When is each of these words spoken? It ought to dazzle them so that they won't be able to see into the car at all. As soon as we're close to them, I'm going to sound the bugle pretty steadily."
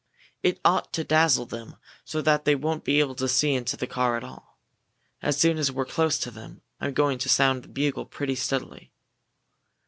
It 0.41 0.59
ought 0.65 0.91
to 0.93 1.03
dazzle 1.03 1.45
them 1.45 1.75
so 2.03 2.23
that 2.23 2.43
they 2.43 2.55
won't 2.55 2.83
be 2.83 2.99
able 2.99 3.13
to 3.13 3.27
see 3.27 3.53
into 3.53 3.77
the 3.77 3.85
car 3.85 4.17
at 4.17 4.23
all. 4.23 4.57
As 5.21 5.37
soon 5.39 5.59
as 5.59 5.71
we're 5.71 5.85
close 5.85 6.17
to 6.21 6.31
them, 6.31 6.63
I'm 6.79 6.93
going 6.95 7.19
to 7.19 7.29
sound 7.29 7.61
the 7.63 7.67
bugle 7.67 8.07
pretty 8.07 8.33
steadily." 8.33 8.93